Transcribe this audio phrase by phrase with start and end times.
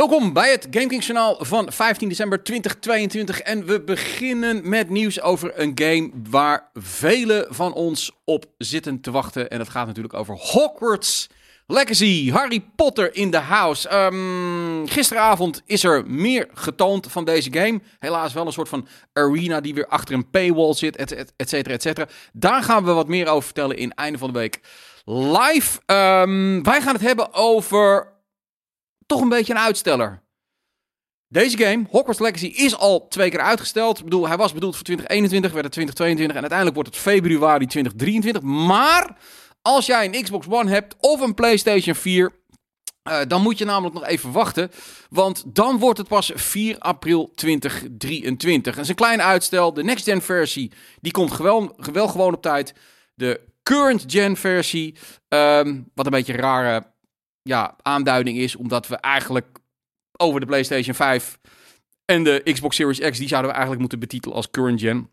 [0.00, 5.60] Welkom bij het GameKings journaal van 15 december 2022 en we beginnen met nieuws over
[5.60, 10.34] een game waar velen van ons op zitten te wachten en dat gaat natuurlijk over
[10.34, 11.28] Hogwarts
[11.66, 13.88] Legacy, Harry Potter in the house.
[13.88, 17.80] Ehm, gisteravond is er meer getoond van deze game.
[17.98, 21.74] Helaas wel een soort van arena die weer achter een paywall zit, et, et, cetera,
[21.74, 22.08] et cetera.
[22.32, 24.60] Daar gaan we wat meer over vertellen in einde van de week
[25.04, 25.80] live.
[25.86, 28.09] Ehm, wij gaan het hebben over
[29.10, 30.22] toch een beetje een uitsteller.
[31.28, 33.98] Deze game, Hogwarts Legacy, is al twee keer uitgesteld.
[33.98, 37.66] Ik bedoel, hij was bedoeld voor 2021, werd het 2022 en uiteindelijk wordt het februari
[37.66, 38.42] 2023.
[38.42, 39.16] Maar
[39.62, 42.32] als jij een Xbox One hebt of een PlayStation 4,
[43.08, 44.70] uh, dan moet je namelijk nog even wachten.
[45.10, 48.74] Want dan wordt het pas 4 april 2023.
[48.74, 49.72] Dat is een klein uitstel.
[49.72, 52.74] De next gen versie die komt wel, wel gewoon op tijd.
[53.14, 54.96] De current gen versie,
[55.28, 56.89] um, wat een beetje een rare
[57.42, 58.56] ja, aanduiding is.
[58.56, 59.46] Omdat we eigenlijk
[60.16, 61.38] over de PlayStation 5
[62.04, 65.08] en de Xbox Series X, die zouden we eigenlijk moeten betitelen als current gen.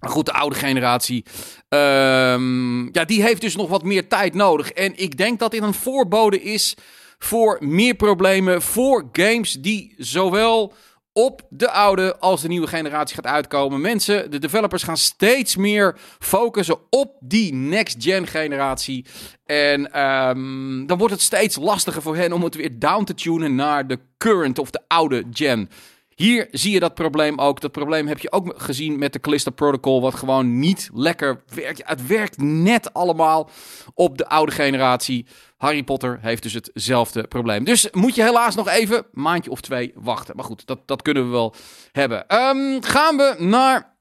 [0.00, 1.24] Maar goed, de oude generatie,
[1.68, 4.70] um, ja, die heeft dus nog wat meer tijd nodig.
[4.70, 6.74] En ik denk dat dit een voorbode is
[7.18, 10.74] voor meer problemen voor games die zowel
[11.16, 13.80] op de oude als de nieuwe generatie gaat uitkomen.
[13.80, 19.04] Mensen, de developers gaan steeds meer focussen op die next-gen generatie.
[19.46, 23.54] En um, dan wordt het steeds lastiger voor hen om het weer down te tunen
[23.54, 25.70] naar de current of de oude gen.
[26.16, 27.60] Hier zie je dat probleem ook.
[27.60, 31.82] Dat probleem heb je ook gezien met de Callisto Protocol, wat gewoon niet lekker werkt.
[31.84, 33.50] Het werkt net allemaal
[33.94, 35.26] op de oude generatie.
[35.56, 37.64] Harry Potter heeft dus hetzelfde probleem.
[37.64, 40.36] Dus moet je helaas nog even een maandje of twee wachten.
[40.36, 41.54] Maar goed, dat, dat kunnen we wel
[41.92, 42.34] hebben.
[42.34, 43.96] Um, gaan we naar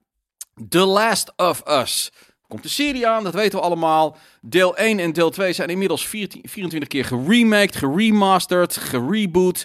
[0.69, 2.11] The Last of Us.
[2.47, 4.17] Komt de serie aan, dat weten we allemaal.
[4.41, 9.63] Deel 1 en deel 2 zijn inmiddels 14, 24 keer geremaked, geremasterd, gereboot.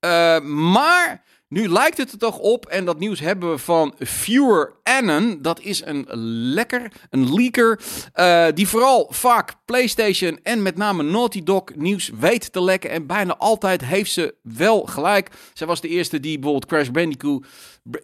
[0.00, 4.72] Uh, maar nu lijkt het er toch op, en dat nieuws hebben we van Fewer
[4.82, 5.42] Annen.
[5.42, 6.06] Dat is een
[6.54, 7.80] lekker, een leaker,
[8.14, 12.90] uh, die vooral vaak PlayStation en met name Naughty Dog nieuws weet te lekken.
[12.90, 15.30] En bijna altijd heeft ze wel gelijk.
[15.52, 17.46] Zij was de eerste die bijvoorbeeld Crash Bandicoot,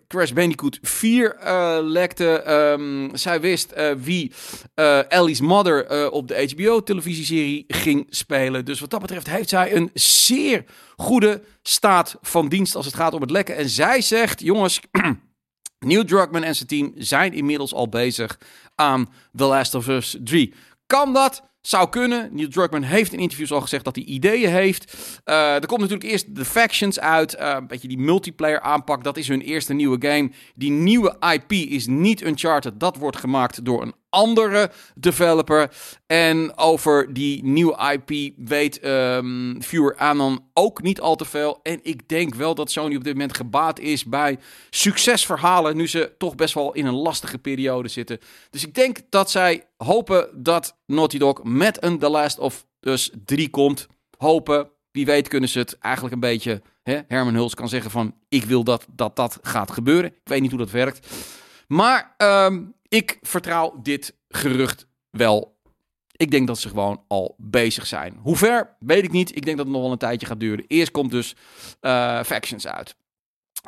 [0.08, 2.50] Crash Bandicoot 4 uh, lekte.
[2.52, 4.32] Um, zij wist uh, wie
[5.08, 8.64] Ellie's mother op de HBO-televisieserie ging spelen.
[8.64, 10.64] Dus wat dat betreft heeft zij een zeer
[10.98, 13.56] goede staat van dienst als het gaat om het lekken.
[13.56, 14.80] En zij zegt, jongens,
[15.78, 18.38] Neil Druckmann en zijn team zijn inmiddels al bezig
[18.74, 20.54] aan The Last of Us 3.
[20.86, 21.42] Kan dat?
[21.60, 22.28] Zou kunnen.
[22.32, 24.96] Neil Druckmann heeft in interviews al gezegd dat hij ideeën heeft.
[25.24, 27.34] Uh, er komt natuurlijk eerst de Factions uit.
[27.34, 29.04] Uh, een beetje die multiplayer aanpak.
[29.04, 30.30] Dat is hun eerste nieuwe game.
[30.54, 32.80] Die nieuwe IP is niet Uncharted.
[32.80, 35.70] Dat wordt gemaakt door een andere developer.
[36.06, 41.60] En over die nieuwe IP weet um, Viewer Anon ook niet al te veel.
[41.62, 44.38] En ik denk wel dat Sony op dit moment gebaat is bij
[44.70, 45.76] succesverhalen.
[45.76, 48.18] Nu ze toch best wel in een lastige periode zitten.
[48.50, 53.10] Dus ik denk dat zij hopen dat Naughty Dog met een The Last of Us
[53.24, 53.86] 3 komt.
[54.16, 54.70] Hopen.
[54.92, 56.62] Wie weet kunnen ze het eigenlijk een beetje...
[56.82, 56.98] Hè?
[57.08, 58.14] Herman Huls kan zeggen van...
[58.28, 60.10] Ik wil dat, dat dat gaat gebeuren.
[60.10, 61.06] Ik weet niet hoe dat werkt.
[61.66, 65.56] Maar um, ik vertrouw dit gerucht wel.
[66.16, 68.18] Ik denk dat ze gewoon al bezig zijn.
[68.22, 69.36] Hoe ver, weet ik niet.
[69.36, 70.64] Ik denk dat het nog wel een tijdje gaat duren.
[70.66, 71.36] Eerst komt dus
[71.80, 72.96] uh, Factions uit.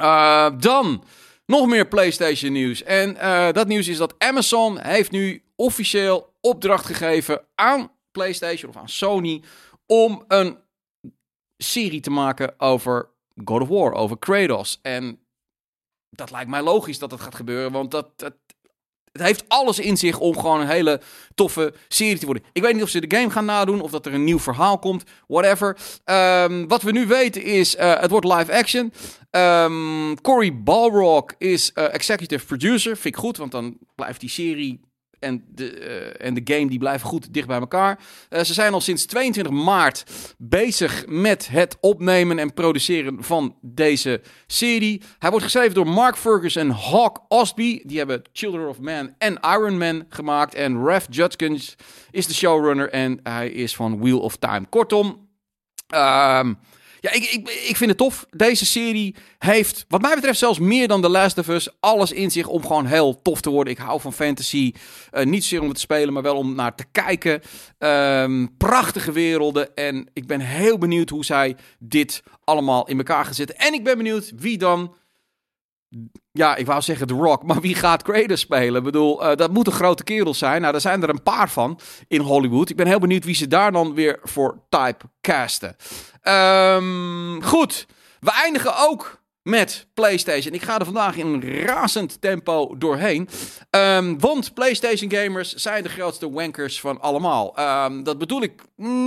[0.01, 1.05] Uh, dan
[1.47, 2.83] nog meer PlayStation nieuws.
[2.83, 8.77] En uh, dat nieuws is dat Amazon heeft nu officieel opdracht gegeven aan PlayStation of
[8.77, 9.43] aan Sony
[9.87, 10.59] om een
[11.57, 13.09] serie te maken over
[13.45, 14.79] God of War, over Kratos.
[14.83, 15.21] En
[16.11, 18.35] dat lijkt mij logisch dat dat gaat gebeuren, want dat, dat
[19.13, 21.01] het heeft alles in zich om gewoon een hele
[21.35, 22.45] toffe serie te worden.
[22.53, 24.79] Ik weet niet of ze de game gaan nadoen of dat er een nieuw verhaal
[24.79, 25.05] komt.
[25.27, 25.77] Whatever.
[26.05, 28.93] Um, wat we nu weten is, uh, het wordt live action.
[29.31, 32.97] Um, Cory Balrock is uh, executive producer.
[32.97, 34.81] Vind ik goed, want dan blijft die serie
[35.21, 37.99] en de, uh, en de game die blijven goed dicht bij elkaar.
[38.31, 40.05] Uh, ze zijn al sinds 22 maart
[40.39, 45.03] bezig met het opnemen en produceren van deze serie.
[45.19, 47.81] Hij wordt geschreven door Mark Ferguson en Hawk Ostby.
[47.85, 50.55] Die hebben Children of Man en Iron Man gemaakt.
[50.55, 51.77] En Ref Judkins
[52.11, 54.67] is de showrunner en hij is van Wheel of Time.
[54.69, 55.29] Kortom,
[55.95, 56.59] um,
[57.01, 57.25] ja, ik,
[57.69, 58.27] ik, vind het tof.
[58.31, 62.31] Deze serie heeft, wat mij betreft, zelfs meer dan The Last of Us, alles in
[62.31, 63.73] zich om gewoon heel tof te worden.
[63.73, 64.73] Ik hou van fantasy.
[65.13, 67.41] Uh, niet zozeer om het te spelen, maar wel om naar te kijken.
[67.79, 69.75] Um, prachtige werelden.
[69.77, 73.57] En ik ben heel benieuwd hoe zij dit allemaal in elkaar gaan zetten.
[73.57, 74.95] En ik ben benieuwd wie dan
[76.33, 78.77] ja, ik wou zeggen The Rock, maar wie gaat Kratos spelen?
[78.77, 80.61] Ik bedoel, uh, dat moet een grote kerel zijn.
[80.61, 82.71] Nou, daar zijn er een paar van in Hollywood.
[82.71, 85.77] Ik ben heel benieuwd wie ze daar dan weer voor type casten.
[86.23, 87.87] Um, goed.
[88.21, 90.55] We eindigen ook met PlayStation.
[90.55, 93.29] Ik ga er vandaag in razend tempo doorheen.
[93.71, 97.57] Ehm, want PlayStation gamers zijn de grootste wankers van allemaal.
[97.57, 98.63] Ehm, dat bedoel ik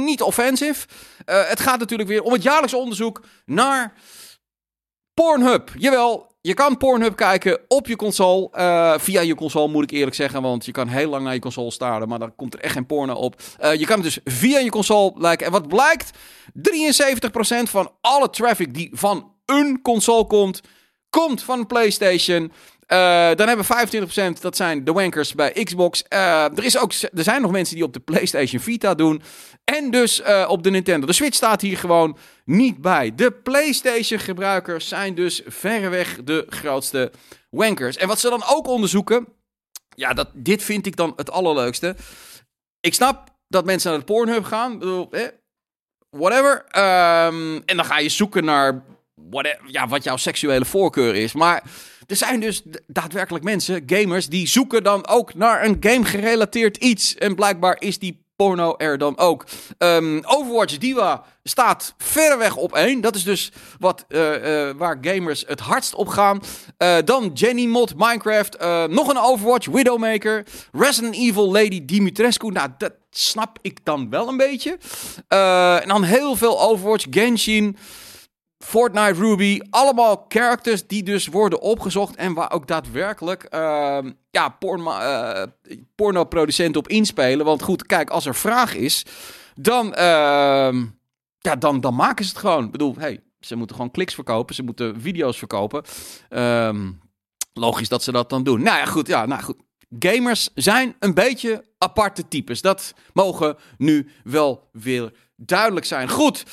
[0.05, 0.85] niet offensief.
[1.25, 3.93] Uh, het gaat natuurlijk weer om het jaarlijkse onderzoek naar
[5.13, 5.71] Pornhub.
[5.77, 8.49] Jawel, je kan Pornhub kijken op je console.
[8.53, 10.41] Uh, via je console moet ik eerlijk zeggen.
[10.41, 12.07] Want je kan heel lang naar je console staren.
[12.07, 13.41] Maar dan komt er echt geen porno op.
[13.61, 15.45] Uh, je kan het dus via je console kijken.
[15.45, 16.11] En wat blijkt?
[16.53, 20.61] 73% van alle traffic die van een console komt,
[21.09, 22.51] komt van een PlayStation.
[22.93, 22.99] Uh,
[23.35, 26.03] dan hebben we 25%, dat zijn de wankers bij Xbox.
[26.09, 29.21] Uh, er, is ook, er zijn nog mensen die op de PlayStation Vita doen.
[29.63, 31.05] En dus uh, op de Nintendo.
[31.05, 33.15] De Switch staat hier gewoon niet bij.
[33.15, 37.11] De PlayStation gebruikers zijn dus verreweg de grootste
[37.49, 37.97] wankers.
[37.97, 39.27] En wat ze dan ook onderzoeken.
[39.95, 41.95] Ja, dat, dit vind ik dan het allerleukste.
[42.79, 44.79] Ik snap dat mensen naar de Pornhub gaan.
[44.79, 45.27] Bedoel, eh,
[46.09, 46.65] whatever.
[47.27, 48.83] Um, en dan ga je zoeken naar
[49.29, 51.33] what, ja, wat jouw seksuele voorkeur is.
[51.33, 51.63] Maar
[52.07, 57.15] er zijn dus daadwerkelijk mensen, gamers, die zoeken dan ook naar een game gerelateerd iets.
[57.15, 59.45] En blijkbaar is die porno er dan ook.
[59.77, 63.01] Um, Overwatch Diva staat verreweg op één.
[63.01, 66.41] Dat is dus wat, uh, uh, waar gamers het hardst op gaan.
[66.77, 68.57] Uh, dan Jenny Mod, Minecraft.
[68.89, 70.45] nog een Overwatch, Widowmaker.
[70.71, 72.51] Resident Evil Lady Dimitrescu.
[72.51, 74.77] Nou, dat snap ik dan wel een beetje.
[75.81, 77.77] en dan heel veel Overwatch, Genshin.
[78.63, 83.97] Fortnite, Ruby, allemaal characters die dus worden opgezocht en waar ook daadwerkelijk uh,
[84.31, 85.43] ja, porno, uh,
[85.95, 87.45] pornoproducenten op inspelen.
[87.45, 89.05] Want goed, kijk, als er vraag is,
[89.55, 90.73] dan, uh,
[91.39, 92.65] ja, dan, dan maken ze het gewoon.
[92.65, 95.83] Ik bedoel, hey, ze moeten gewoon kliks verkopen, ze moeten video's verkopen.
[96.29, 96.91] Ehm,
[97.53, 98.63] logisch dat ze dat dan doen.
[98.63, 99.57] Nou ja, goed, ja, nou goed.
[99.99, 102.61] Gamers zijn een beetje aparte types.
[102.61, 106.09] Dat mogen nu wel weer duidelijk zijn.
[106.09, 106.43] Goed,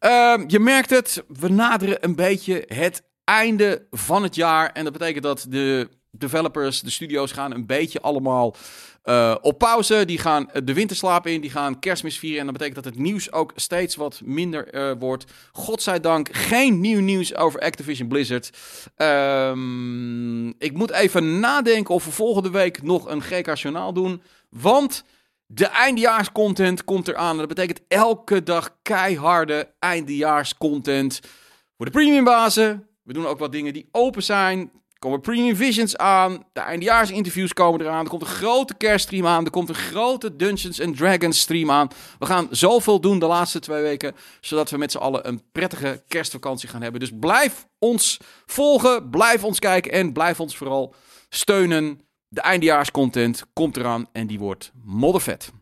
[0.00, 1.24] uh, je merkt het.
[1.28, 4.72] We naderen een beetje het einde van het jaar.
[4.72, 8.54] En dat betekent dat de developers, de studio's gaan een beetje allemaal
[9.04, 10.04] uh, op pauze.
[10.04, 12.38] Die gaan de winterslaap in, die gaan kerstmis vieren.
[12.38, 15.24] En dat betekent dat het nieuws ook steeds wat minder uh, wordt.
[15.52, 18.50] Godzijdank geen nieuw nieuws over Activision Blizzard.
[18.96, 24.22] Um, ik moet even nadenken of we volgende week nog een GK Journaal doen.
[24.50, 25.04] Want
[25.46, 27.36] de eindejaarscontent komt eraan.
[27.36, 31.20] Dat betekent elke dag keiharde eindejaarscontent
[31.76, 32.86] voor de premiumbazen.
[33.02, 34.58] We doen ook wat dingen die open zijn.
[34.92, 36.44] Er komen premium visions aan.
[36.52, 38.04] De eindejaarsinterviews komen eraan.
[38.04, 39.44] Er komt een grote kerststream aan.
[39.44, 41.88] Er komt een grote Dungeons and Dragons stream aan.
[42.18, 44.14] We gaan zoveel doen de laatste twee weken.
[44.40, 47.00] Zodat we met z'n allen een prettige kerstvakantie gaan hebben.
[47.00, 49.10] Dus blijf ons volgen.
[49.10, 49.92] Blijf ons kijken.
[49.92, 50.94] En blijf ons vooral
[51.28, 52.05] steunen.
[52.28, 55.52] De eindejaarscontent komt eraan en die wordt moddervet.